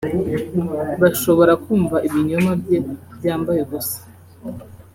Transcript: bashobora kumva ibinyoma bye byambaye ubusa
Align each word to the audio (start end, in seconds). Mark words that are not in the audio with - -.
bashobora 1.01 1.53
kumva 1.63 1.97
ibinyoma 2.07 2.51
bye 2.61 2.77
byambaye 3.17 3.59
ubusa 3.65 3.99